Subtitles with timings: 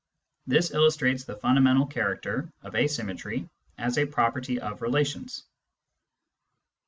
[0.47, 5.43] This illustrates the fundamental character of asymmetry as a property of relations.